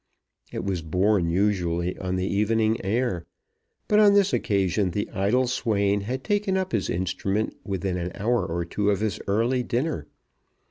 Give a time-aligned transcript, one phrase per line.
[0.51, 3.27] It was borne usually on the evening air,
[3.87, 8.43] but on this occasion the idle swain had taken up his instrument within an hour
[8.43, 10.07] or two of his early dinner.